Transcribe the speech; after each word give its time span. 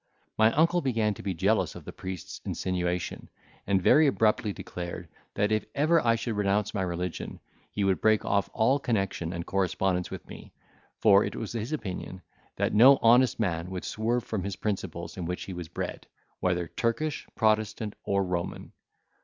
My 0.35 0.51
uncle 0.53 0.81
began 0.81 1.13
to 1.13 1.21
be 1.21 1.35
jealous 1.35 1.75
of 1.75 1.85
the 1.85 1.93
Priest's 1.93 2.41
insinuation, 2.43 3.29
and 3.67 3.79
very 3.83 4.07
abruptly 4.07 4.51
declared, 4.51 5.07
that 5.35 5.51
if 5.51 5.67
ever 5.75 6.01
I 6.03 6.15
should 6.15 6.35
renounce 6.35 6.73
my 6.73 6.81
religion, 6.81 7.39
he 7.69 7.83
would 7.83 8.01
break 8.01 8.25
off 8.25 8.49
all 8.51 8.79
connection 8.79 9.31
and 9.31 9.45
correspondence 9.45 10.09
with 10.09 10.27
me; 10.27 10.53
for 10.97 11.23
it 11.23 11.35
was 11.35 11.51
his 11.53 11.71
opinion, 11.71 12.23
that 12.55 12.73
no 12.73 12.97
honest 13.03 13.39
man 13.39 13.69
would 13.69 13.85
swerve 13.85 14.23
from 14.23 14.43
his 14.43 14.55
principles 14.55 15.17
in 15.17 15.25
which 15.25 15.43
he 15.43 15.53
was 15.53 15.67
bred, 15.67 16.07
whether 16.39 16.65
Turkish, 16.67 17.27
Protestant, 17.35 17.93
or 18.03 18.23
Roman. 18.23 18.71